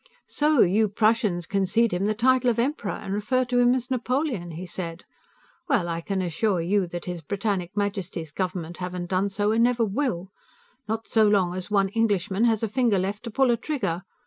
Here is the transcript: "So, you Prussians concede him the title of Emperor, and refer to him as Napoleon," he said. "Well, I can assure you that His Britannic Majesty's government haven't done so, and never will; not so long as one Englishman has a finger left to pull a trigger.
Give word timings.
"So, 0.25 0.61
you 0.61 0.87
Prussians 0.87 1.45
concede 1.45 1.91
him 1.93 2.07
the 2.07 2.15
title 2.15 2.49
of 2.49 2.57
Emperor, 2.57 2.89
and 2.93 3.13
refer 3.13 3.45
to 3.45 3.59
him 3.59 3.75
as 3.75 3.91
Napoleon," 3.91 4.49
he 4.49 4.65
said. 4.65 5.03
"Well, 5.69 5.87
I 5.87 6.01
can 6.01 6.23
assure 6.23 6.59
you 6.59 6.87
that 6.87 7.05
His 7.05 7.21
Britannic 7.21 7.77
Majesty's 7.77 8.31
government 8.31 8.77
haven't 8.77 9.11
done 9.11 9.29
so, 9.29 9.51
and 9.51 9.63
never 9.63 9.85
will; 9.85 10.31
not 10.87 11.07
so 11.07 11.27
long 11.27 11.53
as 11.53 11.69
one 11.69 11.89
Englishman 11.89 12.45
has 12.45 12.63
a 12.63 12.67
finger 12.67 12.97
left 12.97 13.21
to 13.25 13.29
pull 13.29 13.51
a 13.51 13.57
trigger. 13.57 14.01